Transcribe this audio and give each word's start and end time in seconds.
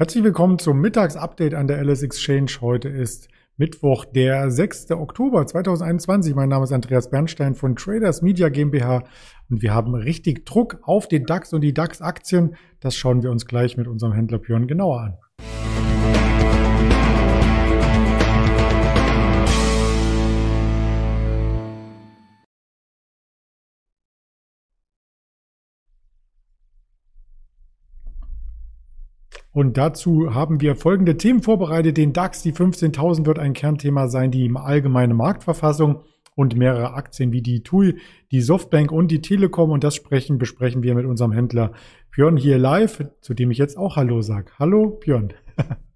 Herzlich 0.00 0.24
willkommen 0.24 0.58
zum 0.58 0.80
Mittagsupdate 0.80 1.52
an 1.52 1.66
der 1.66 1.84
LS 1.84 2.02
Exchange. 2.02 2.50
Heute 2.62 2.88
ist 2.88 3.28
Mittwoch, 3.58 4.06
der 4.06 4.50
6. 4.50 4.92
Oktober 4.92 5.46
2021. 5.46 6.34
Mein 6.34 6.48
Name 6.48 6.64
ist 6.64 6.72
Andreas 6.72 7.10
Bernstein 7.10 7.54
von 7.54 7.76
Traders 7.76 8.22
Media 8.22 8.48
GmbH 8.48 9.04
und 9.50 9.60
wir 9.60 9.74
haben 9.74 9.94
richtig 9.94 10.46
Druck 10.46 10.78
auf 10.84 11.06
den 11.06 11.26
DAX 11.26 11.52
und 11.52 11.60
die 11.60 11.74
DAX-Aktien. 11.74 12.56
Das 12.80 12.96
schauen 12.96 13.22
wir 13.22 13.30
uns 13.30 13.44
gleich 13.44 13.76
mit 13.76 13.88
unserem 13.88 14.14
Händler 14.14 14.38
Björn 14.38 14.66
genauer 14.66 15.00
an. 15.02 15.18
Und 29.52 29.76
dazu 29.76 30.32
haben 30.34 30.60
wir 30.60 30.76
folgende 30.76 31.16
Themen 31.16 31.42
vorbereitet. 31.42 31.96
Den 31.96 32.12
DAX, 32.12 32.42
die 32.42 32.52
15.000 32.52 33.26
wird 33.26 33.38
ein 33.38 33.52
Kernthema 33.52 34.08
sein, 34.08 34.30
die 34.30 34.50
allgemeine 34.54 35.14
Marktverfassung 35.14 36.04
und 36.36 36.56
mehrere 36.56 36.94
Aktien 36.94 37.32
wie 37.32 37.42
die 37.42 37.62
TUI, 37.62 37.98
die 38.30 38.40
Softbank 38.40 38.92
und 38.92 39.08
die 39.08 39.20
Telekom. 39.20 39.70
Und 39.70 39.82
das 39.82 39.96
sprechen, 39.96 40.38
besprechen 40.38 40.82
wir 40.82 40.94
mit 40.94 41.04
unserem 41.04 41.32
Händler 41.32 41.72
Björn 42.12 42.36
hier 42.36 42.58
live, 42.58 43.04
zu 43.20 43.34
dem 43.34 43.50
ich 43.50 43.58
jetzt 43.58 43.76
auch 43.76 43.96
Hallo 43.96 44.22
sage. 44.22 44.52
Hallo 44.58 44.98
Björn. 45.00 45.32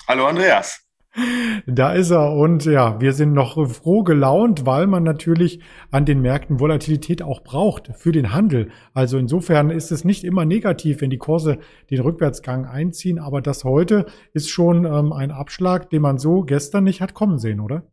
Hallo 0.09 0.27
Andreas. 0.27 0.84
Da 1.67 1.93
ist 1.93 2.11
er 2.11 2.33
und 2.33 2.65
ja, 2.65 3.01
wir 3.01 3.13
sind 3.13 3.33
noch 3.33 3.69
froh 3.71 4.03
gelaunt, 4.03 4.67
weil 4.67 4.87
man 4.87 5.03
natürlich 5.03 5.61
an 5.91 6.05
den 6.05 6.21
Märkten 6.21 6.61
Volatilität 6.61 7.23
auch 7.23 7.43
braucht 7.43 7.91
für 7.97 8.13
den 8.13 8.33
Handel. 8.33 8.71
Also 8.93 9.19
insofern 9.19 9.71
ist 9.71 9.93
es 9.93 10.05
nicht 10.05 10.25
immer 10.25 10.45
negativ, 10.45 11.01
wenn 11.01 11.11
die 11.11 11.19
Kurse 11.19 11.59
den 11.91 12.01
Rückwärtsgang 12.01 12.67
einziehen, 12.67 13.19
aber 13.19 13.41
das 13.41 13.65
heute 13.65 14.07
ist 14.33 14.51
schon 14.51 14.85
ähm, 14.85 15.13
ein 15.13 15.31
Abschlag, 15.31 15.91
den 15.91 16.03
man 16.03 16.19
so 16.19 16.43
gestern 16.43 16.85
nicht 16.85 17.01
hat 17.01 17.15
kommen 17.15 17.39
sehen, 17.39 17.61
oder? 17.61 17.85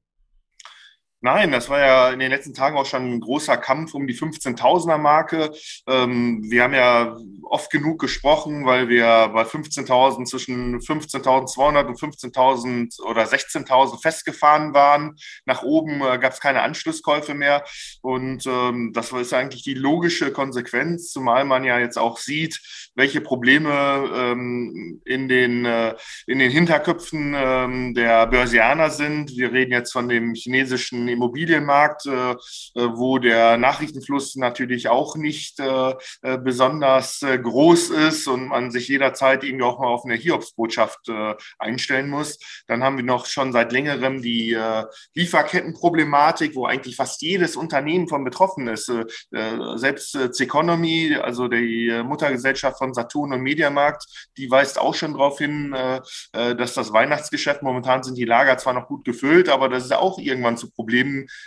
Nein, 1.24 1.52
das 1.52 1.70
war 1.70 1.80
ja 1.80 2.10
in 2.10 2.18
den 2.18 2.32
letzten 2.32 2.56
Tagen 2.56 2.76
auch 2.78 2.86
schon 2.88 3.14
ein 3.14 3.20
großer 3.20 3.56
Kampf 3.56 3.94
um 3.94 4.08
die 4.08 4.16
15.000er 4.16 4.98
Marke. 4.98 5.52
Ähm, 5.88 6.42
wir 6.50 6.64
haben 6.64 6.74
ja 6.74 7.16
oft 7.44 7.70
genug 7.70 8.00
gesprochen, 8.00 8.66
weil 8.66 8.90
wir 8.90 9.30
bei 9.32 9.44
15.000 9.44 10.26
zwischen 10.26 10.80
15.200 10.80 11.86
und 11.86 12.00
15.000 12.00 13.02
oder 13.04 13.26
16.000 13.26 14.02
festgefahren 14.02 14.74
waren. 14.74 15.16
Nach 15.46 15.62
oben 15.62 16.02
äh, 16.02 16.18
gab 16.18 16.34
es 16.34 16.40
keine 16.40 16.64
Anschlusskäufe 16.64 17.36
mehr. 17.36 17.66
Und 18.02 18.48
ähm, 18.48 18.92
das 18.92 19.12
ist 19.12 19.34
eigentlich 19.34 19.62
die 19.62 19.76
logische 19.76 20.32
Konsequenz, 20.32 21.12
zumal 21.12 21.46
man 21.46 21.64
ja 21.64 21.78
jetzt 21.78 22.00
auch 22.00 22.18
sieht, 22.18 22.60
welche 22.96 23.22
Probleme 23.22 24.10
ähm, 24.12 25.02
in, 25.06 25.28
den, 25.28 25.66
äh, 25.66 25.96
in 26.26 26.40
den 26.40 26.50
Hinterköpfen 26.50 27.36
ähm, 27.38 27.94
der 27.94 28.26
Börsianer 28.26 28.90
sind. 28.90 29.38
Wir 29.38 29.52
reden 29.52 29.72
jetzt 29.72 29.92
von 29.92 30.10
dem 30.10 30.34
chinesischen 30.34 31.11
Immobilienmarkt, 31.12 32.06
äh, 32.06 32.32
äh, 32.32 32.36
wo 32.76 33.18
der 33.18 33.58
Nachrichtenfluss 33.58 34.36
natürlich 34.36 34.90
auch 34.90 35.16
nicht 35.16 35.60
äh, 35.60 35.94
besonders 36.40 37.20
groß 37.22 37.90
ist 37.90 38.28
und 38.28 38.48
man 38.48 38.72
sich 38.72 38.88
jederzeit 38.88 39.44
irgendwie 39.44 39.66
auch 39.66 39.80
mal 39.80 39.88
auf 39.88 40.06
eine 40.06 40.16
Hiobsbotschaft 40.16 41.10
einstellen 41.60 42.10
muss. 42.10 42.40
Dann 42.68 42.84
haben 42.84 42.98
wir 42.98 43.04
noch 43.04 43.26
schon 43.26 43.52
seit 43.52 43.72
längerem 43.72 44.22
die 44.22 44.58
Lieferkettenproblematik, 45.14 46.56
wo 46.56 46.66
eigentlich 46.66 46.96
fast 46.96 47.22
jedes 47.22 47.56
Unternehmen 47.56 48.08
von 48.08 48.24
betroffen 48.24 48.68
ist. 48.68 48.92
Selbst 49.76 50.18
Ceconomy, 50.34 51.18
also 51.22 51.48
die 51.48 52.02
Muttergesellschaft 52.04 52.78
von 52.78 52.94
Saturn 52.94 53.34
und 53.34 53.42
Mediamarkt, 53.42 54.06
die 54.38 54.50
weist 54.50 54.80
auch 54.80 54.96
schon 54.96 55.14
darauf 55.14 55.38
hin, 55.40 55.76
dass 56.32 56.74
das 56.74 56.94
Weihnachtsgeschäft, 56.94 57.64
momentan 57.64 58.04
sind 58.04 58.18
die 58.18 58.26
Lager 58.26 58.58
zwar 58.58 58.74
noch 58.74 58.88
gut 58.88 59.06
gefüllt, 59.06 59.50
aber 59.50 59.70
dass 59.70 59.86
es 59.86 59.92
auch 59.92 60.18
irgendwann 60.18 60.58
zu 60.58 60.70
Problemen 60.72 61.01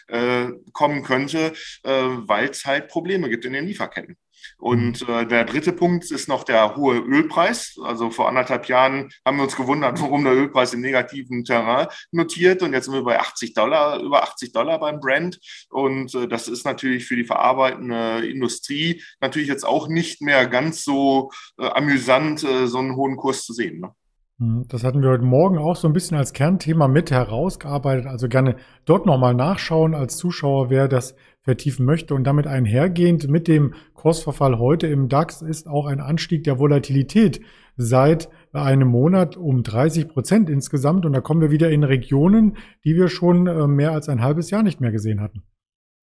äh, 0.08 0.46
kommen 0.72 1.02
könnte, 1.02 1.52
äh, 1.82 1.90
weil 1.92 2.48
es 2.48 2.64
halt 2.64 2.88
Probleme 2.88 3.28
gibt 3.28 3.44
in 3.44 3.52
den 3.52 3.66
Lieferketten. 3.66 4.16
Und 4.58 5.06
äh, 5.08 5.26
der 5.26 5.44
dritte 5.44 5.72
Punkt 5.72 6.10
ist 6.10 6.28
noch 6.28 6.44
der 6.44 6.76
hohe 6.76 6.98
Ölpreis. 6.98 7.76
Also 7.82 8.10
vor 8.10 8.28
anderthalb 8.28 8.68
Jahren 8.68 9.10
haben 9.24 9.36
wir 9.36 9.44
uns 9.44 9.56
gewundert, 9.56 10.00
warum 10.00 10.24
der 10.24 10.34
Ölpreis 10.34 10.74
im 10.74 10.80
negativen 10.80 11.44
Terrain 11.44 11.88
notiert. 12.12 12.62
Und 12.62 12.72
jetzt 12.72 12.86
sind 12.86 12.94
wir 12.94 13.02
bei 13.02 13.18
80 13.18 13.54
Dollar, 13.54 14.00
über 14.00 14.22
80 14.22 14.52
Dollar 14.52 14.78
beim 14.78 15.00
Brand. 15.00 15.38
Und 15.70 16.14
äh, 16.14 16.28
das 16.28 16.48
ist 16.48 16.64
natürlich 16.64 17.06
für 17.06 17.16
die 17.16 17.24
verarbeitende 17.24 18.26
Industrie 18.26 19.02
natürlich 19.20 19.48
jetzt 19.48 19.66
auch 19.66 19.88
nicht 19.88 20.22
mehr 20.22 20.46
ganz 20.46 20.84
so 20.84 21.30
äh, 21.58 21.66
amüsant, 21.66 22.44
äh, 22.44 22.66
so 22.66 22.78
einen 22.78 22.96
hohen 22.96 23.16
Kurs 23.16 23.44
zu 23.44 23.52
sehen. 23.52 23.80
Ne? 23.80 23.94
Mhm, 24.44 24.64
das 24.68 24.84
hatten 24.84 25.02
wir 25.02 25.10
heute 25.10 25.24
Morgen 25.24 25.58
auch 25.58 25.76
so 25.76 25.88
ein 25.88 25.92
bisschen 25.92 26.16
als 26.16 26.32
Kernthema 26.32 26.88
mit 26.88 27.10
herausgearbeitet. 27.10 28.06
Also 28.06 28.28
gerne 28.28 28.56
dort 28.84 29.06
nochmal 29.06 29.34
nachschauen 29.34 29.94
als 29.94 30.16
Zuschauer, 30.16 30.70
wer 30.70 30.88
das 30.88 31.14
vertiefen 31.42 31.86
möchte. 31.86 32.14
Und 32.14 32.24
damit 32.24 32.46
einhergehend 32.46 33.28
mit 33.28 33.48
dem 33.48 33.74
Kursverfall 33.94 34.58
heute 34.58 34.86
im 34.86 35.08
DAX 35.08 35.42
ist 35.42 35.68
auch 35.68 35.86
ein 35.86 36.00
Anstieg 36.00 36.44
der 36.44 36.58
Volatilität 36.58 37.40
seit 37.76 38.28
einem 38.52 38.88
Monat 38.88 39.36
um 39.36 39.62
30 39.62 40.08
Prozent 40.08 40.50
insgesamt. 40.50 41.06
Und 41.06 41.12
da 41.12 41.20
kommen 41.20 41.40
wir 41.40 41.50
wieder 41.50 41.70
in 41.70 41.84
Regionen, 41.84 42.56
die 42.84 42.94
wir 42.94 43.08
schon 43.08 43.46
äh, 43.46 43.66
mehr 43.66 43.92
als 43.92 44.08
ein 44.08 44.22
halbes 44.22 44.50
Jahr 44.50 44.62
nicht 44.62 44.80
mehr 44.80 44.92
gesehen 44.92 45.20
hatten. 45.20 45.42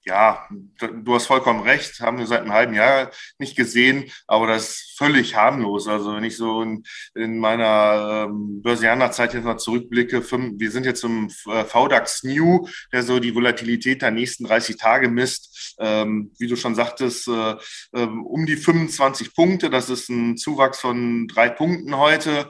Ja, 0.04 0.48
du 0.80 1.14
hast 1.14 1.28
vollkommen 1.28 1.62
recht, 1.62 2.00
haben 2.00 2.18
wir 2.18 2.26
seit 2.26 2.42
einem 2.42 2.54
halben 2.54 2.74
Jahr 2.74 3.12
nicht 3.38 3.56
gesehen, 3.56 4.12
aber 4.26 4.48
das 4.48 4.70
ist 4.70 4.98
völlig 4.98 5.36
harmlos. 5.36 5.88
Also 5.88 6.16
wenn 6.16 6.24
ich 6.24 6.38
so 6.38 6.64
in, 6.64 6.84
in 7.14 7.38
meiner 7.38 8.26
ähm, 8.28 8.64
Börsianerzeit 8.64 9.36
jetzt 9.36 9.44
mal 9.44 9.60
zurückblicke, 9.60 10.24
fünf, 10.24 10.60
wir 10.60 10.72
sind 10.72 10.88
jetzt 10.88 11.04
im 11.04 11.28
äh, 11.46 11.64
VDAX 11.66 12.24
New, 12.24 12.68
der 12.92 13.04
so 13.04 13.20
die 13.20 13.36
Volatilität 13.36 14.02
der 14.02 14.10
nächsten 14.10 14.46
30 14.46 14.78
Tage 14.78 15.08
misst. 15.08 15.76
Ähm, 15.80 16.32
wie 16.40 16.48
du 16.48 16.56
schon 16.56 16.74
sagtest, 16.74 17.28
äh, 17.28 17.56
äh, 17.94 18.06
um 18.06 18.48
die 18.48 18.58
25 18.58 19.36
Punkte, 19.36 19.70
das 19.70 19.92
ist 19.92 20.10
ein 20.10 20.36
Zuwachs 20.36 20.80
von 20.80 21.28
drei 21.28 21.50
Punkten 21.50 21.96
heute 21.98 22.50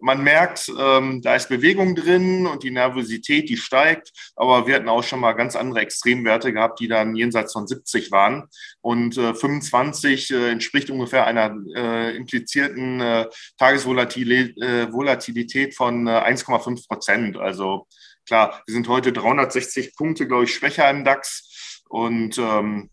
man 0.00 0.22
merkt, 0.22 0.70
ähm, 0.78 1.22
da 1.22 1.36
ist 1.36 1.48
Bewegung 1.48 1.94
drin 1.94 2.46
und 2.46 2.62
die 2.62 2.70
Nervosität, 2.70 3.48
die 3.48 3.56
steigt. 3.56 4.12
Aber 4.36 4.66
wir 4.66 4.74
hatten 4.74 4.88
auch 4.88 5.02
schon 5.02 5.20
mal 5.20 5.32
ganz 5.32 5.56
andere 5.56 5.80
Extremwerte 5.80 6.52
gehabt, 6.52 6.80
die 6.80 6.88
dann 6.88 7.14
jenseits 7.14 7.52
von 7.52 7.66
70 7.66 8.10
waren. 8.10 8.48
Und 8.80 9.16
äh, 9.16 9.34
25 9.34 10.30
äh, 10.30 10.50
entspricht 10.50 10.90
ungefähr 10.90 11.26
einer 11.26 11.56
äh, 11.74 12.16
implizierten 12.16 13.00
äh, 13.00 13.26
Tagesvolatilität 13.58 15.68
äh, 15.68 15.72
von 15.72 16.06
äh, 16.06 16.10
1,5 16.10 16.88
Prozent. 16.88 17.36
Also 17.36 17.86
klar, 18.26 18.62
wir 18.66 18.74
sind 18.74 18.88
heute 18.88 19.12
360 19.12 19.96
Punkte, 19.96 20.26
glaube 20.26 20.44
ich, 20.44 20.54
schwächer 20.54 20.88
im 20.90 21.04
DAX. 21.04 21.82
Und 21.88 22.38
ähm, 22.38 22.90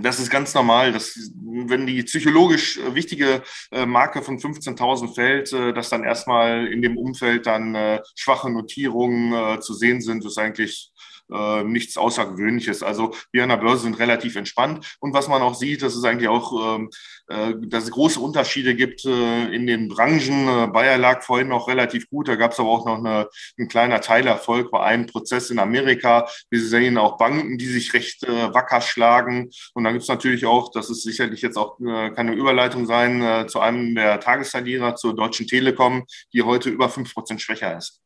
das 0.00 0.18
ist 0.18 0.30
ganz 0.30 0.54
normal, 0.54 0.92
dass 0.92 1.18
wenn 1.34 1.86
die 1.86 2.02
psychologisch 2.02 2.78
äh, 2.78 2.94
wichtige 2.94 3.42
äh, 3.70 3.84
Marke 3.84 4.22
von 4.22 4.38
15.000 4.38 5.14
fällt, 5.14 5.52
äh, 5.52 5.74
dass 5.74 5.90
dann 5.90 6.04
erstmal 6.04 6.66
in 6.66 6.80
dem 6.80 6.96
Umfeld 6.96 7.46
dann 7.46 8.00
schwache 8.14 8.50
Notierungen 8.50 9.60
zu 9.60 9.74
sehen 9.74 10.00
sind, 10.00 10.24
ist 10.24 10.38
eigentlich 10.38 10.92
äh, 11.32 11.64
nichts 11.64 11.96
Außergewöhnliches. 11.96 12.82
Also 12.82 13.14
wir 13.32 13.42
an 13.42 13.48
der 13.48 13.56
Börse 13.56 13.84
sind 13.84 13.98
relativ 13.98 14.36
entspannt. 14.36 14.96
Und 15.00 15.14
was 15.14 15.28
man 15.28 15.42
auch 15.42 15.54
sieht, 15.54 15.82
dass 15.82 15.94
es 15.94 16.04
eigentlich 16.04 16.28
auch, 16.28 16.76
ähm, 16.76 16.90
äh, 17.28 17.54
dass 17.66 17.84
es 17.84 17.90
große 17.90 18.20
Unterschiede 18.20 18.74
gibt 18.74 19.04
äh, 19.04 19.46
in 19.46 19.66
den 19.66 19.88
Branchen. 19.88 20.72
Bayer 20.72 20.98
lag 20.98 21.22
vorhin 21.22 21.48
noch 21.48 21.68
relativ 21.68 22.08
gut. 22.08 22.28
Da 22.28 22.36
gab 22.36 22.52
es 22.52 22.60
aber 22.60 22.68
auch 22.68 22.86
noch 22.86 22.98
eine, 22.98 23.28
ein 23.58 23.68
kleiner 23.68 24.00
Teilerfolg 24.00 24.70
bei 24.70 24.80
einem 24.80 25.06
Prozess 25.06 25.50
in 25.50 25.58
Amerika. 25.58 26.28
Wir 26.50 26.60
sehen 26.60 26.98
auch 26.98 27.16
Banken, 27.16 27.58
die 27.58 27.66
sich 27.66 27.94
recht 27.94 28.22
wacker 28.22 28.80
schlagen. 28.80 29.50
Und 29.74 29.84
dann 29.84 29.94
gibt 29.94 30.02
es 30.02 30.08
natürlich 30.08 30.46
auch, 30.46 30.70
das 30.70 30.90
ist 30.90 31.02
sicherlich 31.02 31.42
jetzt 31.42 31.56
auch 31.56 31.78
keine 31.78 32.34
Überleitung 32.34 32.86
sein, 32.86 33.48
zu 33.48 33.60
einem 33.60 33.94
der 33.94 34.20
Tagesverlierer, 34.20 34.96
zur 34.96 35.14
Deutschen 35.14 35.46
Telekom, 35.46 36.04
die 36.32 36.42
heute 36.42 36.70
über 36.70 36.88
fünf 36.88 37.14
Prozent 37.14 37.40
schwächer 37.40 37.76
ist. 37.76 38.02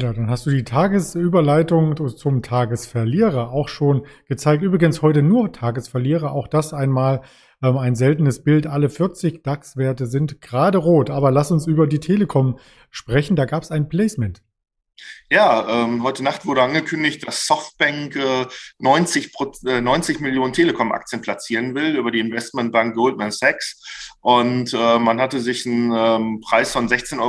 Ja, 0.00 0.12
dann 0.12 0.30
hast 0.30 0.46
du 0.46 0.50
die 0.50 0.62
Tagesüberleitung 0.62 1.96
zum 2.16 2.40
Tagesverlierer 2.40 3.50
auch 3.50 3.68
schon 3.68 4.06
gezeigt. 4.28 4.62
Übrigens 4.62 5.02
heute 5.02 5.22
nur 5.22 5.52
Tagesverlierer, 5.52 6.30
auch 6.30 6.46
das 6.46 6.72
einmal 6.72 7.22
ähm, 7.64 7.76
ein 7.76 7.96
seltenes 7.96 8.44
Bild. 8.44 8.68
Alle 8.68 8.90
40 8.90 9.42
DAX-Werte 9.42 10.06
sind 10.06 10.40
gerade 10.40 10.78
rot. 10.78 11.10
Aber 11.10 11.32
lass 11.32 11.50
uns 11.50 11.66
über 11.66 11.88
die 11.88 11.98
Telekom 11.98 12.58
sprechen. 12.90 13.34
Da 13.34 13.44
gab 13.44 13.64
es 13.64 13.72
ein 13.72 13.88
Placement. 13.88 14.40
Ja, 15.30 15.84
ähm, 15.84 16.02
heute 16.02 16.22
Nacht 16.22 16.46
wurde 16.46 16.62
angekündigt, 16.62 17.26
dass 17.26 17.46
Softbank 17.46 18.16
äh, 18.16 18.46
90, 18.78 19.32
äh, 19.66 19.80
90 19.80 20.20
Millionen 20.20 20.52
Telekom-Aktien 20.52 21.20
platzieren 21.20 21.74
will 21.74 21.96
über 21.96 22.10
die 22.10 22.20
Investmentbank 22.20 22.94
Goldman 22.94 23.30
Sachs. 23.30 23.82
Und 24.20 24.72
äh, 24.72 24.98
man 24.98 25.20
hatte 25.20 25.40
sich 25.40 25.66
einen 25.66 25.92
ähm, 25.94 26.40
Preis 26.40 26.72
von 26.72 26.88
16,95 26.88 27.20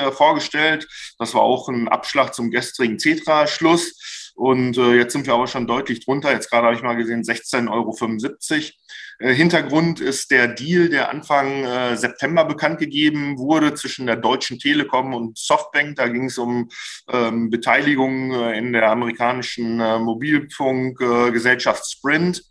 Euro 0.00 0.08
äh, 0.08 0.12
vorgestellt. 0.12 0.88
Das 1.18 1.34
war 1.34 1.42
auch 1.42 1.68
ein 1.68 1.88
Abschlag 1.88 2.34
zum 2.34 2.50
gestrigen 2.50 2.98
Cetra-Schluss. 2.98 4.32
Und 4.34 4.78
äh, 4.78 4.94
jetzt 4.94 5.12
sind 5.12 5.26
wir 5.26 5.34
aber 5.34 5.46
schon 5.46 5.66
deutlich 5.66 6.04
drunter. 6.04 6.32
Jetzt 6.32 6.48
gerade 6.48 6.66
habe 6.66 6.76
ich 6.76 6.82
mal 6.82 6.94
gesehen 6.94 7.22
16,75 7.22 7.70
Euro. 7.70 7.94
Äh, 9.18 9.34
Hintergrund 9.34 10.00
ist 10.00 10.30
der 10.30 10.48
Deal, 10.48 10.88
der 10.88 11.10
Anfang 11.10 11.64
äh, 11.64 11.96
September 11.96 12.44
bekannt 12.44 12.78
gegeben 12.78 13.38
wurde 13.38 13.74
zwischen 13.74 14.06
der 14.06 14.16
Deutschen 14.16 14.58
Telekom 14.58 15.14
und 15.14 15.38
Softbank. 15.38 15.96
Da 15.96 16.08
ging 16.08 16.26
es 16.26 16.38
um 16.38 16.68
ähm, 17.08 17.50
Beteiligung 17.50 18.32
äh, 18.32 18.56
in 18.56 18.72
der 18.72 18.90
amerikanischen 18.90 19.80
äh, 19.80 19.98
Mobilfunkgesellschaft 19.98 21.90
Sprint. 21.90 22.44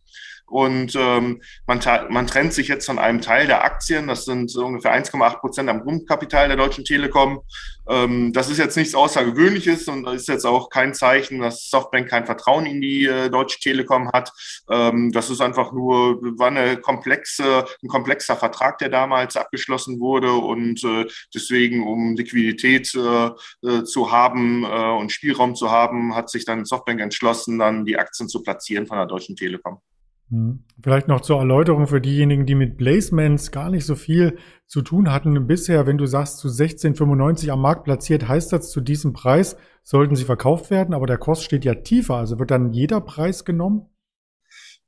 Und 0.47 0.95
ähm, 0.95 1.41
man, 1.67 1.79
man 2.09 2.27
trennt 2.27 2.53
sich 2.53 2.67
jetzt 2.67 2.85
von 2.85 2.99
einem 2.99 3.21
Teil 3.21 3.47
der 3.47 3.63
Aktien. 3.63 4.07
Das 4.07 4.25
sind 4.25 4.55
ungefähr 4.55 4.93
1,8 4.93 5.39
Prozent 5.39 5.69
am 5.69 5.81
Grundkapital 5.81 6.47
der 6.47 6.57
Deutschen 6.57 6.85
Telekom. 6.85 7.41
Ähm, 7.89 8.33
das 8.33 8.49
ist 8.49 8.57
jetzt 8.57 8.77
nichts 8.77 8.95
Außergewöhnliches 8.95 9.87
und 9.87 10.07
ist 10.07 10.27
jetzt 10.27 10.45
auch 10.45 10.69
kein 10.69 10.93
Zeichen, 10.93 11.39
dass 11.39 11.69
Softbank 11.69 12.09
kein 12.09 12.25
Vertrauen 12.25 12.65
in 12.65 12.81
die 12.81 13.05
äh, 13.05 13.29
Deutsche 13.29 13.59
Telekom 13.59 14.11
hat. 14.11 14.31
Ähm, 14.69 15.11
das 15.11 15.29
ist 15.29 15.41
einfach 15.41 15.71
nur, 15.71 16.21
war 16.37 16.47
eine 16.47 16.77
komplexe, 16.77 17.65
ein 17.83 17.87
komplexer 17.87 18.35
Vertrag, 18.35 18.77
der 18.77 18.89
damals 18.89 19.35
abgeschlossen 19.35 19.99
wurde 19.99 20.33
und 20.33 20.83
äh, 20.83 21.05
deswegen, 21.33 21.85
um 21.85 22.15
Liquidität 22.15 22.93
äh, 22.95 23.29
äh 23.67 23.83
zu 23.83 24.11
haben 24.11 24.63
äh, 24.63 24.67
und 24.67 25.11
Spielraum 25.11 25.55
zu 25.55 25.71
haben, 25.71 26.15
hat 26.15 26.29
sich 26.29 26.45
dann 26.45 26.65
Softbank 26.65 26.99
entschlossen, 26.99 27.59
dann 27.59 27.85
die 27.85 27.97
Aktien 27.97 28.29
zu 28.29 28.41
platzieren 28.43 28.87
von 28.87 28.97
der 28.97 29.07
Deutschen 29.07 29.35
Telekom. 29.35 29.81
Hm. 30.29 30.63
Vielleicht 30.81 31.07
noch 31.07 31.21
zur 31.21 31.39
Erläuterung 31.39 31.87
für 31.87 32.01
diejenigen, 32.01 32.45
die 32.45 32.55
mit 32.55 32.77
Placements 32.77 33.51
gar 33.51 33.69
nicht 33.69 33.85
so 33.85 33.95
viel 33.95 34.37
zu 34.65 34.81
tun 34.81 35.11
hatten 35.11 35.47
bisher. 35.47 35.87
Wenn 35.87 35.97
du 35.97 36.05
sagst, 36.05 36.39
zu 36.39 36.49
16,95 36.49 37.49
am 37.49 37.61
Markt 37.61 37.85
platziert, 37.85 38.27
heißt 38.27 38.51
das, 38.51 38.71
zu 38.71 38.81
diesem 38.81 39.13
Preis 39.13 39.55
sollten 39.83 40.15
sie 40.15 40.25
verkauft 40.25 40.69
werden, 40.69 40.93
aber 40.93 41.07
der 41.07 41.17
Kost 41.17 41.43
steht 41.43 41.63
ja 41.63 41.75
tiefer. 41.75 42.15
Also 42.15 42.39
wird 42.39 42.51
dann 42.51 42.73
jeder 42.73 42.99
Preis 42.99 43.45
genommen? 43.45 43.85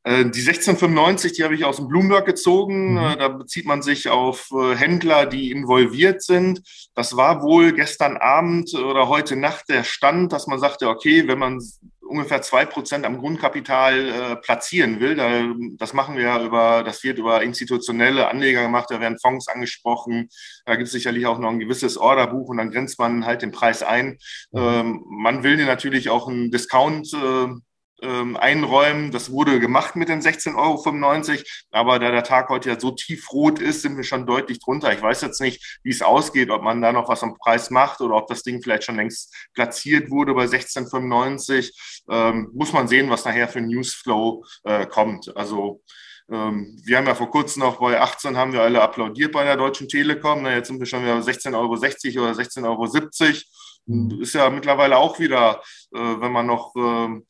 Äh, 0.03 0.25
die 0.25 0.41
1695, 0.41 1.33
die 1.33 1.43
habe 1.43 1.55
ich 1.55 1.65
aus 1.65 1.77
dem 1.77 1.87
Bloomberg 1.87 2.25
gezogen. 2.25 2.93
Mhm. 2.93 2.97
Äh, 2.97 3.17
da 3.17 3.27
bezieht 3.29 3.65
man 3.65 3.81
sich 3.81 4.09
auf 4.09 4.49
äh, 4.51 4.75
Händler, 4.75 5.25
die 5.25 5.51
involviert 5.51 6.21
sind. 6.21 6.61
Das 6.95 7.15
war 7.15 7.41
wohl 7.43 7.73
gestern 7.73 8.17
Abend 8.17 8.73
oder 8.73 9.07
heute 9.07 9.35
Nacht 9.35 9.69
der 9.69 9.83
Stand, 9.83 10.33
dass 10.33 10.47
man 10.47 10.59
sagte, 10.59 10.87
okay, 10.87 11.27
wenn 11.27 11.39
man 11.39 11.61
ungefähr 12.09 12.41
zwei 12.41 12.65
Prozent 12.65 13.05
am 13.05 13.19
Grundkapital 13.19 14.09
äh, 14.09 14.35
platzieren 14.37 14.99
will. 14.99 15.15
Da, 15.15 15.43
das 15.77 15.93
machen 15.93 16.17
wir 16.17 16.23
ja 16.23 16.43
über, 16.43 16.83
das 16.83 17.03
wird 17.03 17.19
über 17.19 17.43
institutionelle 17.43 18.27
Anleger 18.27 18.63
gemacht, 18.63 18.87
da 18.89 18.99
werden 18.99 19.19
Fonds 19.19 19.47
angesprochen. 19.47 20.29
Da 20.65 20.75
gibt 20.75 20.87
es 20.87 20.91
sicherlich 20.91 21.25
auch 21.25 21.39
noch 21.39 21.49
ein 21.49 21.59
gewisses 21.59 21.97
Orderbuch 21.97 22.49
und 22.49 22.57
dann 22.57 22.71
grenzt 22.71 22.99
man 22.99 23.25
halt 23.25 23.41
den 23.41 23.51
Preis 23.51 23.83
ein. 23.83 24.17
Mhm. 24.51 24.59
Ähm, 24.59 25.05
man 25.07 25.43
will 25.43 25.63
natürlich 25.65 26.09
auch 26.09 26.27
einen 26.27 26.51
Discount 26.51 27.13
äh, 27.13 27.47
ähm, 28.01 28.37
einräumen. 28.37 29.11
Das 29.11 29.31
wurde 29.31 29.59
gemacht 29.59 29.95
mit 29.95 30.09
den 30.09 30.21
16,95 30.21 30.55
Euro, 30.55 31.43
aber 31.71 31.99
da 31.99 32.11
der 32.11 32.23
Tag 32.23 32.49
heute 32.49 32.69
ja 32.69 32.79
so 32.79 32.91
tiefrot 32.91 33.59
ist, 33.59 33.81
sind 33.81 33.97
wir 33.97 34.03
schon 34.03 34.25
deutlich 34.25 34.59
drunter. 34.59 34.91
Ich 34.93 35.01
weiß 35.01 35.21
jetzt 35.21 35.41
nicht, 35.41 35.79
wie 35.83 35.89
es 35.89 36.01
ausgeht, 36.01 36.49
ob 36.49 36.61
man 36.61 36.81
da 36.81 36.91
noch 36.91 37.09
was 37.09 37.23
am 37.23 37.37
Preis 37.37 37.69
macht 37.69 38.01
oder 38.01 38.15
ob 38.15 38.27
das 38.27 38.43
Ding 38.43 38.61
vielleicht 38.61 38.83
schon 38.83 38.95
längst 38.95 39.33
platziert 39.53 40.09
wurde 40.09 40.33
bei 40.33 40.45
16,95. 40.45 41.71
Ähm, 42.09 42.49
muss 42.53 42.73
man 42.73 42.87
sehen, 42.87 43.09
was 43.09 43.25
nachher 43.25 43.47
für 43.47 43.61
Newsflow 43.61 44.43
äh, 44.63 44.85
kommt. 44.85 45.35
Also 45.35 45.81
ähm, 46.31 46.79
wir 46.83 46.97
haben 46.97 47.07
ja 47.07 47.15
vor 47.15 47.31
kurzem 47.31 47.61
noch 47.63 47.79
bei 47.79 47.99
18 47.99 48.37
haben 48.37 48.53
wir 48.53 48.61
alle 48.61 48.81
applaudiert 48.81 49.31
bei 49.31 49.43
der 49.43 49.57
Deutschen 49.57 49.87
Telekom. 49.87 50.45
Jetzt 50.45 50.67
sind 50.67 50.79
wir 50.79 50.85
schon 50.85 51.03
wieder 51.03 51.17
16,60 51.17 51.55
Euro 51.55 51.73
oder 52.23 52.31
16,70 52.31 52.63
Euro. 52.65 53.37
Mhm. 53.85 54.21
Ist 54.21 54.33
ja 54.33 54.49
mittlerweile 54.49 54.97
auch 54.97 55.19
wieder, 55.19 55.61
äh, 55.93 55.99
wenn 55.99 56.31
man 56.31 56.45
noch 56.45 56.75
äh, 56.75 57.21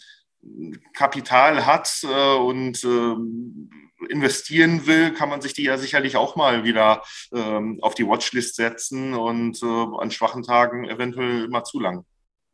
Kapital 0.93 1.65
hat 1.65 2.03
äh, 2.03 2.37
und 2.37 2.83
äh, 2.83 4.09
investieren 4.09 4.87
will, 4.87 5.13
kann 5.13 5.29
man 5.29 5.41
sich 5.41 5.53
die 5.53 5.63
ja 5.63 5.77
sicherlich 5.77 6.15
auch 6.15 6.35
mal 6.35 6.63
wieder 6.63 7.03
ähm, 7.33 7.79
auf 7.81 7.95
die 7.95 8.07
Watchlist 8.07 8.55
setzen 8.55 9.13
und 9.13 9.61
äh, 9.61 9.65
an 9.65 10.11
schwachen 10.11 10.43
Tagen 10.43 10.85
eventuell 10.85 11.47
mal 11.49 11.63
zu 11.63 11.79
lang. 11.79 12.05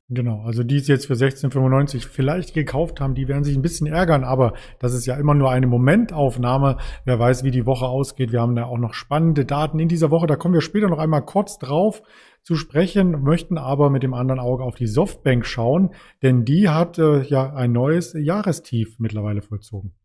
Genau, 0.07 0.43
also 0.45 0.63
die 0.63 0.77
es 0.77 0.87
jetzt 0.87 1.07
für 1.07 1.15
16,95 1.15 2.07
vielleicht 2.07 2.53
gekauft 2.53 3.01
haben, 3.01 3.15
die 3.15 3.27
werden 3.27 3.43
sich 3.43 3.55
ein 3.55 3.63
bisschen 3.63 3.87
ärgern, 3.87 4.23
aber 4.23 4.53
das 4.79 4.93
ist 4.93 5.07
ja 5.07 5.15
immer 5.15 5.33
nur 5.33 5.49
eine 5.49 5.65
Momentaufnahme. 5.65 6.77
Wer 7.05 7.17
weiß, 7.17 7.43
wie 7.43 7.49
die 7.49 7.65
Woche 7.65 7.87
ausgeht. 7.87 8.31
Wir 8.31 8.41
haben 8.41 8.55
da 8.55 8.65
auch 8.65 8.77
noch 8.77 8.93
spannende 8.93 9.45
Daten 9.45 9.79
in 9.79 9.87
dieser 9.87 10.11
Woche. 10.11 10.27
Da 10.27 10.35
kommen 10.35 10.53
wir 10.53 10.61
später 10.61 10.89
noch 10.89 10.99
einmal 10.99 11.25
kurz 11.25 11.57
drauf 11.57 12.03
zu 12.45 12.55
sprechen, 12.55 13.23
möchten 13.23 13.57
aber 13.57 13.89
mit 13.89 14.03
dem 14.03 14.13
anderen 14.13 14.39
Auge 14.39 14.63
auf 14.63 14.75
die 14.75 14.85
Softbank 14.85 15.47
schauen, 15.47 15.95
denn 16.21 16.45
die 16.45 16.69
hat 16.69 16.99
äh, 16.99 17.23
ja 17.23 17.51
ein 17.53 17.71
neues 17.71 18.13
Jahrestief 18.13 18.99
mittlerweile 18.99 19.41
vollzogen. 19.41 19.95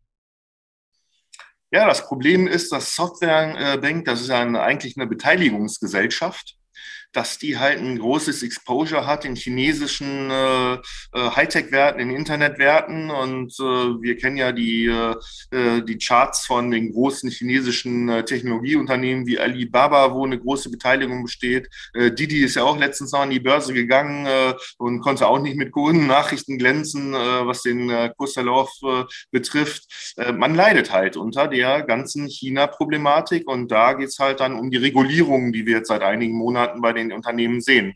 Ja, 1.69 1.87
das 1.87 2.05
Problem 2.05 2.47
ist, 2.47 2.71
dass 2.71 2.95
Softwarebank, 2.95 4.05
das 4.05 4.21
ist 4.21 4.29
ja 4.29 4.41
eine, 4.41 4.59
eigentlich 4.61 4.97
eine 4.97 5.05
Beteiligungsgesellschaft 5.05 6.57
dass 7.13 7.37
die 7.37 7.57
halt 7.57 7.79
ein 7.79 7.99
großes 7.99 8.43
Exposure 8.43 9.05
hat 9.05 9.25
in 9.25 9.35
chinesischen 9.35 10.29
äh, 10.29 10.73
äh, 10.73 10.79
Hightech-Werten, 11.13 11.99
in 11.99 12.09
Internetwerten. 12.11 13.09
Und 13.09 13.53
äh, 13.59 14.01
wir 14.01 14.17
kennen 14.17 14.37
ja 14.37 14.51
die, 14.51 14.85
äh, 14.85 15.15
äh, 15.51 15.83
die 15.83 15.97
Charts 15.97 16.45
von 16.45 16.71
den 16.71 16.91
großen 16.91 17.29
chinesischen 17.29 18.09
äh, 18.09 18.23
Technologieunternehmen 18.23 19.25
wie 19.25 19.39
Alibaba, 19.39 20.13
wo 20.13 20.25
eine 20.25 20.39
große 20.39 20.69
Beteiligung 20.69 21.23
besteht. 21.23 21.69
Didi 21.95 22.43
ist 22.43 22.55
ja 22.55 22.63
auch 22.63 22.77
letztens 22.77 23.11
noch 23.11 23.21
an 23.21 23.29
die 23.29 23.39
Börse 23.39 23.73
gegangen 23.73 24.27
und 24.77 25.01
konnte 25.01 25.27
auch 25.27 25.39
nicht 25.39 25.57
mit 25.57 25.71
guten 25.71 26.07
Nachrichten 26.07 26.57
glänzen, 26.57 27.13
was 27.13 27.61
den 27.61 27.89
äh, 27.89 28.11
Kursverlauf 28.15 28.71
betrifft. 29.31 30.15
Man 30.35 30.55
leidet 30.55 30.91
halt 30.91 31.17
unter 31.17 31.47
der 31.47 31.83
ganzen 31.83 32.27
China-Problematik 32.27 33.47
und 33.47 33.71
da 33.71 33.93
geht's 33.93 34.19
halt 34.19 34.39
dann 34.39 34.55
um 34.55 34.71
die 34.71 34.77
Regulierungen, 34.77 35.51
die 35.51 35.65
wir 35.65 35.77
jetzt 35.77 35.87
seit 35.87 36.01
einigen 36.01 36.37
Monaten 36.37 36.81
bei 36.81 36.93
den 36.93 37.00
den 37.09 37.13
Unternehmen 37.13 37.61
sehen. 37.61 37.95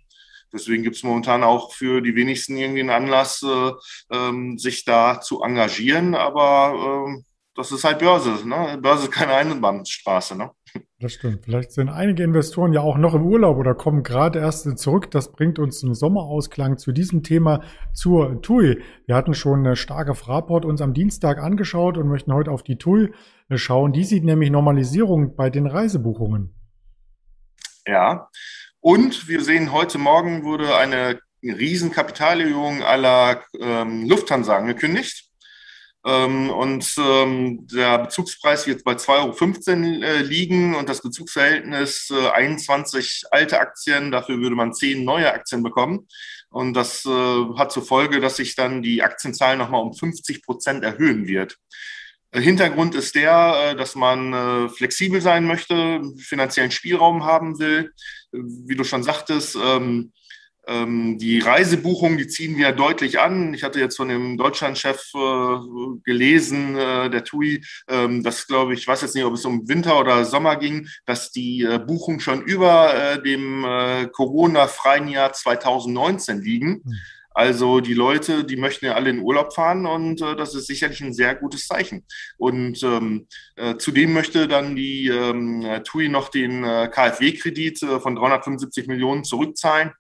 Deswegen 0.53 0.83
gibt 0.83 0.95
es 0.95 1.03
momentan 1.03 1.43
auch 1.43 1.73
für 1.73 2.01
die 2.01 2.15
wenigsten 2.15 2.55
irgendwie 2.55 2.79
einen 2.79 2.89
Anlass, 2.89 3.43
äh, 3.43 3.71
ähm, 4.15 4.57
sich 4.57 4.85
da 4.85 5.19
zu 5.19 5.41
engagieren. 5.41 6.15
Aber 6.15 7.07
äh, 7.09 7.21
das 7.55 7.71
ist 7.71 7.83
halt 7.83 7.99
Börse. 7.99 8.47
Ne? 8.47 8.77
Börse 8.81 9.05
ist 9.05 9.11
keine 9.11 9.33
Einbahnstraße. 9.33 10.37
Ne? 10.37 10.51
Das 10.99 11.13
stimmt. 11.13 11.45
Vielleicht 11.45 11.71
sind 11.71 11.89
einige 11.89 12.23
Investoren 12.23 12.73
ja 12.73 12.81
auch 12.81 12.97
noch 12.97 13.13
im 13.13 13.25
Urlaub 13.25 13.57
oder 13.57 13.75
kommen 13.75 14.03
gerade 14.03 14.39
erst 14.39 14.77
zurück. 14.77 15.11
Das 15.11 15.31
bringt 15.31 15.59
uns 15.59 15.79
zum 15.79 15.93
Sommerausklang 15.93 16.77
zu 16.77 16.91
diesem 16.91 17.23
Thema 17.23 17.61
zur 17.93 18.41
TUI. 18.41 18.81
Wir 19.05 19.15
hatten 19.15 19.33
schon 19.33 19.59
eine 19.59 19.75
starke 19.75 20.15
Fraport 20.15 20.65
uns 20.65 20.81
am 20.81 20.93
Dienstag 20.93 21.39
angeschaut 21.39 21.97
und 21.97 22.07
möchten 22.07 22.33
heute 22.33 22.51
auf 22.51 22.63
die 22.63 22.77
TUI 22.77 23.11
schauen. 23.55 23.93
Die 23.93 24.03
sieht 24.03 24.23
nämlich 24.23 24.51
Normalisierung 24.51 25.35
bei 25.35 25.49
den 25.49 25.67
Reisebuchungen. 25.67 26.53
Ja, 27.87 28.29
und 28.85 29.27
wir 29.27 29.43
sehen, 29.43 29.71
heute 29.71 29.97
Morgen 29.97 30.43
wurde 30.43 30.77
eine 30.77 31.19
Riesenkapitalerhöhung 31.41 32.83
aller 32.83 33.43
ähm, 33.59 34.07
Lufthansa 34.07 34.57
angekündigt. 34.57 35.27
Ähm, 36.05 36.51
und 36.51 36.93
ähm, 36.99 37.65
der 37.65 37.97
Bezugspreis 37.97 38.67
wird 38.67 38.83
bei 38.83 38.91
2,15 38.91 39.95
Euro 39.95 40.03
äh, 40.03 40.21
liegen 40.21 40.75
und 40.75 40.87
das 40.87 41.01
Bezugsverhältnis 41.01 42.11
äh, 42.11 42.29
21 42.29 43.23
alte 43.31 43.59
Aktien, 43.59 44.11
dafür 44.11 44.37
würde 44.37 44.55
man 44.55 44.71
10 44.71 45.03
neue 45.03 45.33
Aktien 45.33 45.63
bekommen. 45.63 46.07
Und 46.51 46.75
das 46.75 47.07
äh, 47.07 47.09
hat 47.57 47.71
zur 47.71 47.83
Folge, 47.83 48.19
dass 48.19 48.35
sich 48.35 48.55
dann 48.55 48.83
die 48.83 49.01
Aktienzahl 49.01 49.57
nochmal 49.57 49.81
um 49.81 49.95
50 49.95 50.43
Prozent 50.43 50.83
erhöhen 50.83 51.25
wird. 51.25 51.57
Hintergrund 52.41 52.95
ist 52.95 53.15
der, 53.15 53.71
äh, 53.71 53.75
dass 53.75 53.95
man 53.95 54.33
äh, 54.33 54.69
flexibel 54.69 55.21
sein 55.21 55.45
möchte, 55.45 56.01
finanziellen 56.17 56.71
Spielraum 56.71 57.23
haben 57.23 57.59
will 57.59 57.91
wie 58.37 58.75
du 58.75 58.83
schon 58.83 59.03
sagtest, 59.03 59.57
ähm, 59.61 60.11
ähm, 60.67 61.19
die 61.19 61.39
Reisebuchungen, 61.39 62.17
die 62.17 62.27
ziehen 62.27 62.57
wir 62.57 62.71
deutlich 62.71 63.19
an. 63.19 63.53
Ich 63.53 63.63
hatte 63.63 63.79
jetzt 63.79 63.97
von 63.97 64.09
dem 64.09 64.35
Deutschlandchef 64.35 65.11
äh, 65.13 65.99
gelesen, 66.03 66.73
der 66.75 67.23
TUI, 67.23 67.63
ähm, 67.87 68.23
das 68.23 68.47
glaube 68.47 68.73
ich, 68.73 68.87
weiß 68.87 69.01
jetzt 69.01 69.13
nicht, 69.13 69.25
ob 69.25 69.35
es 69.35 69.45
um 69.45 69.67
Winter 69.67 69.99
oder 69.99 70.25
Sommer 70.25 70.55
ging, 70.55 70.87
dass 71.05 71.31
die 71.31 71.67
Buchungen 71.85 72.19
schon 72.19 72.41
über 72.41 73.19
dem 73.23 73.63
Corona-freien 74.11 75.07
Jahr 75.07 75.33
2019 75.33 76.41
liegen. 76.41 76.83
Also 77.35 77.81
die 77.81 77.93
Leute, 77.93 78.45
die 78.45 78.55
möchten 78.55 78.85
ja 78.85 78.93
alle 78.93 79.09
in 79.09 79.19
Urlaub 79.19 79.53
fahren 79.53 79.85
und 79.85 80.21
äh, 80.21 80.37
das 80.37 80.55
ist 80.55 80.67
sicherlich 80.67 81.01
ein 81.03 81.13
sehr 81.13 81.35
gutes 81.35 81.67
Zeichen. 81.67 82.05
Und 82.37 82.81
ähm, 82.81 83.27
äh, 83.57 83.75
zudem 83.75 84.13
möchte 84.13 84.47
dann 84.47 84.77
die 84.77 85.09
ähm, 85.09 85.81
TUI 85.83 86.07
noch 86.07 86.29
den 86.29 86.63
äh, 86.63 86.89
KfW-Kredit 86.89 87.83
äh, 87.83 87.99
von 87.99 88.15
375 88.15 88.87
Millionen 88.87 89.25
zurückzahlen. 89.25 89.91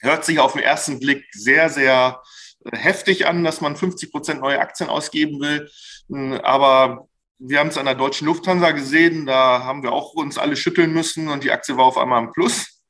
Hört 0.00 0.24
sich 0.24 0.38
auf 0.38 0.54
den 0.54 0.62
ersten 0.62 0.98
Blick 1.00 1.26
sehr, 1.32 1.68
sehr 1.68 2.22
äh, 2.64 2.74
heftig 2.74 3.26
an, 3.26 3.44
dass 3.44 3.60
man 3.60 3.76
50 3.76 4.10
Prozent 4.10 4.40
neue 4.40 4.58
Aktien 4.58 4.88
ausgeben 4.88 5.40
will. 5.40 5.68
Hm, 6.08 6.32
aber 6.42 7.08
wir 7.38 7.58
haben 7.58 7.68
es 7.68 7.76
an 7.76 7.84
der 7.84 7.94
deutschen 7.94 8.26
Lufthansa 8.26 8.70
gesehen, 8.70 9.26
da 9.26 9.64
haben 9.64 9.82
wir 9.82 9.92
auch 9.92 10.14
uns 10.14 10.38
alle 10.38 10.56
schütteln 10.56 10.94
müssen 10.94 11.28
und 11.28 11.44
die 11.44 11.52
Aktie 11.52 11.76
war 11.76 11.84
auf 11.84 11.98
einmal 11.98 12.24
im 12.24 12.32
Plus, 12.32 12.82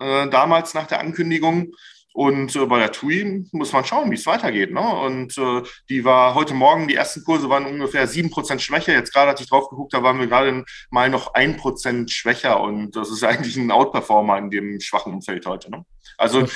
äh, 0.00 0.28
damals 0.28 0.74
nach 0.74 0.88
der 0.88 0.98
Ankündigung. 0.98 1.72
Und 2.16 2.56
äh, 2.56 2.64
bei 2.64 2.78
der 2.78 2.92
TUI 2.92 3.44
muss 3.52 3.74
man 3.74 3.84
schauen, 3.84 4.10
wie 4.10 4.14
es 4.14 4.24
weitergeht. 4.24 4.72
Ne? 4.72 4.80
Und 4.80 5.36
äh, 5.36 5.60
die 5.90 6.02
war 6.06 6.34
heute 6.34 6.54
Morgen, 6.54 6.88
die 6.88 6.94
ersten 6.94 7.22
Kurse 7.22 7.50
waren 7.50 7.66
ungefähr 7.66 8.06
sieben 8.06 8.30
Prozent 8.30 8.62
schwächer. 8.62 8.94
Jetzt 8.94 9.12
gerade, 9.12 9.32
als 9.32 9.42
ich 9.42 9.50
drauf 9.50 9.68
geguckt 9.68 9.92
habe, 9.92 10.04
waren 10.04 10.18
wir 10.18 10.26
gerade 10.26 10.64
mal 10.88 11.10
noch 11.10 11.34
ein 11.34 11.58
Prozent 11.58 12.10
schwächer. 12.10 12.58
Und 12.62 12.96
das 12.96 13.10
ist 13.10 13.22
eigentlich 13.22 13.58
ein 13.58 13.70
Outperformer 13.70 14.38
in 14.38 14.48
dem 14.48 14.80
schwachen 14.80 15.12
Umfeld 15.12 15.44
heute. 15.44 15.70
Ne? 15.70 15.84
Also 16.16 16.48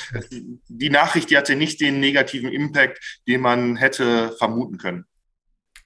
die 0.69 0.89
Nachricht, 0.89 1.29
die 1.29 1.37
hatte 1.37 1.57
nicht 1.57 1.79
den 1.83 2.01
negativen 2.01 2.51
Impact, 2.51 3.21
den 3.29 3.43
man 3.43 3.77
hätte 3.77 4.33
vermuten 4.39 4.79
können. 4.79 5.05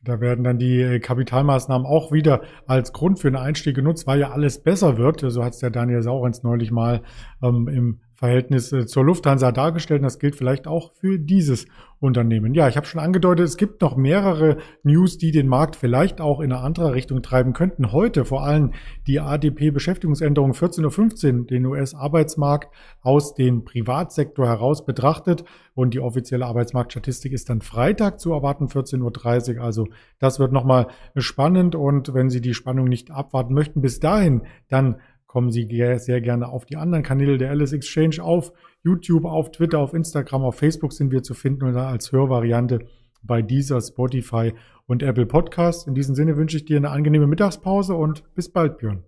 Da 0.04 0.20
werden 0.20 0.44
dann 0.44 0.58
die 0.58 0.82
äh, 0.82 1.00
Kapitalmaßnahmen 1.00 1.84
auch 1.84 2.12
wieder 2.12 2.42
als 2.68 2.92
Grund 2.92 3.18
für 3.18 3.26
einen 3.26 3.38
Einstieg 3.38 3.74
genutzt, 3.74 4.06
weil 4.06 4.20
ja 4.20 4.30
alles 4.30 4.62
besser 4.62 4.98
wird. 4.98 5.24
So 5.26 5.42
hat 5.42 5.54
es 5.54 5.58
der 5.58 5.70
Daniel 5.70 6.02
Saurens 6.02 6.44
neulich 6.44 6.70
mal 6.70 7.02
ähm, 7.42 7.66
im 7.66 8.00
Verhältnis 8.24 8.72
äh, 8.72 8.86
zur 8.86 9.04
Lufthansa 9.04 9.52
dargestellt. 9.52 10.00
Und 10.00 10.04
das 10.04 10.18
gilt 10.18 10.34
vielleicht 10.34 10.66
auch 10.66 10.92
für 10.94 11.18
dieses 11.18 11.66
Unternehmen. 12.00 12.54
Ja, 12.54 12.68
ich 12.68 12.76
habe 12.76 12.86
schon 12.86 13.00
angedeutet, 13.00 13.46
es 13.46 13.58
gibt 13.58 13.82
noch 13.82 13.96
mehrere 13.96 14.56
News, 14.82 15.18
die 15.18 15.30
den 15.30 15.46
Markt 15.46 15.76
vielleicht 15.76 16.22
auch 16.22 16.40
in 16.40 16.50
eine 16.50 16.62
andere 16.62 16.94
Richtung 16.94 17.22
treiben 17.22 17.52
könnten. 17.52 17.92
Heute 17.92 18.24
vor 18.24 18.42
allem 18.42 18.72
die 19.06 19.20
ADP-Beschäftigungsänderung 19.20 20.52
14.15 20.52 21.40
Uhr, 21.40 21.46
den 21.46 21.66
US-Arbeitsmarkt 21.66 22.74
aus 23.02 23.34
dem 23.34 23.64
Privatsektor 23.66 24.46
heraus 24.46 24.86
betrachtet. 24.86 25.44
Und 25.74 25.92
die 25.92 26.00
offizielle 26.00 26.46
Arbeitsmarktstatistik 26.46 27.32
ist 27.32 27.50
dann 27.50 27.60
Freitag 27.60 28.20
zu 28.20 28.32
erwarten, 28.32 28.68
14.30 28.68 29.56
Uhr. 29.56 29.62
Also 29.62 29.88
das 30.18 30.38
wird 30.38 30.52
nochmal 30.52 30.86
spannend. 31.16 31.74
Und 31.74 32.14
wenn 32.14 32.30
Sie 32.30 32.40
die 32.40 32.54
Spannung 32.54 32.86
nicht 32.86 33.10
abwarten 33.10 33.52
möchten, 33.52 33.82
bis 33.82 34.00
dahin, 34.00 34.42
dann 34.68 34.96
kommen 35.34 35.50
Sie 35.50 35.66
sehr 35.98 36.20
gerne 36.20 36.46
auf 36.48 36.64
die 36.64 36.76
anderen 36.76 37.02
Kanäle 37.02 37.38
der 37.38 37.50
Alice 37.50 37.72
Exchange 37.72 38.22
auf 38.22 38.52
YouTube, 38.84 39.24
auf 39.24 39.50
Twitter, 39.50 39.80
auf 39.80 39.92
Instagram, 39.92 40.42
auf 40.44 40.56
Facebook 40.56 40.92
sind 40.92 41.10
wir 41.10 41.24
zu 41.24 41.34
finden 41.34 41.64
oder 41.64 41.88
als 41.88 42.12
Hörvariante 42.12 42.86
bei 43.20 43.42
dieser 43.42 43.80
Spotify 43.80 44.54
und 44.86 45.02
Apple 45.02 45.26
Podcast. 45.26 45.88
In 45.88 45.96
diesem 45.96 46.14
Sinne 46.14 46.36
wünsche 46.36 46.56
ich 46.56 46.66
dir 46.66 46.76
eine 46.76 46.90
angenehme 46.90 47.26
Mittagspause 47.26 47.94
und 47.94 48.32
bis 48.36 48.52
bald, 48.52 48.78
Björn. 48.78 49.02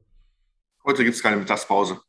Heute 0.85 1.05
gibt 1.05 1.15
es 1.15 1.23
keine 1.23 1.37
Mittagspause. 1.37 2.01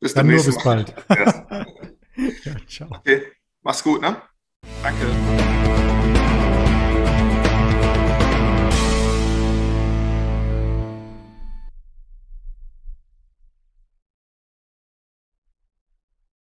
Bis 0.00 0.14
Dann 0.14 0.26
nur 0.26 0.44
bis 0.44 0.60
bald. 0.64 0.92
ja, 1.08 2.56
ciao. 2.66 2.90
Okay, 2.90 3.22
mach's 3.62 3.84
gut, 3.84 4.00
ne? 4.00 4.16
Danke. 4.82 6.17